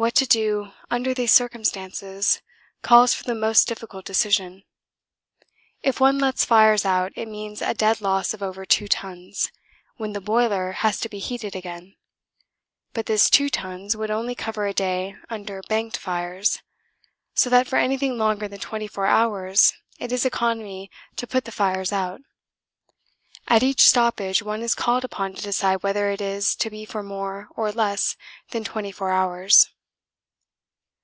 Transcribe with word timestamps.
What 0.00 0.14
to 0.14 0.26
do 0.26 0.70
under 0.92 1.12
these 1.12 1.32
circumstances 1.32 2.40
calls 2.82 3.14
for 3.14 3.24
the 3.24 3.34
most 3.34 3.66
difficult 3.66 4.04
decision. 4.04 4.62
If 5.82 5.98
one 5.98 6.20
lets 6.20 6.44
fires 6.44 6.84
out 6.84 7.10
it 7.16 7.26
means 7.26 7.60
a 7.60 7.74
dead 7.74 8.00
loss 8.00 8.32
of 8.32 8.40
over 8.40 8.64
2 8.64 8.86
tons, 8.86 9.50
when 9.96 10.12
the 10.12 10.20
boiler 10.20 10.70
has 10.70 11.00
to 11.00 11.08
be 11.08 11.18
heated 11.18 11.56
again. 11.56 11.96
But 12.92 13.06
this 13.06 13.28
2 13.28 13.48
tons 13.50 13.96
would 13.96 14.12
only 14.12 14.36
cover 14.36 14.66
a 14.68 14.72
day 14.72 15.16
under 15.28 15.62
banked 15.62 15.96
fires, 15.96 16.62
so 17.34 17.50
that 17.50 17.66
for 17.66 17.74
anything 17.76 18.16
longer 18.16 18.46
than 18.46 18.60
twenty 18.60 18.86
four 18.86 19.06
hours 19.06 19.72
it 19.98 20.12
is 20.12 20.24
economy 20.24 20.92
to 21.16 21.26
put 21.26 21.44
the 21.44 21.50
fires 21.50 21.90
out. 21.92 22.20
At 23.48 23.64
each 23.64 23.80
stoppage 23.88 24.44
one 24.44 24.62
is 24.62 24.76
called 24.76 25.02
upon 25.02 25.34
to 25.34 25.42
decide 25.42 25.82
whether 25.82 26.08
it 26.08 26.20
is 26.20 26.54
to 26.54 26.70
be 26.70 26.84
for 26.84 27.02
more 27.02 27.48
or 27.56 27.72
less 27.72 28.14
than 28.52 28.62
twenty 28.62 28.92
four 28.92 29.10
hours. 29.10 29.68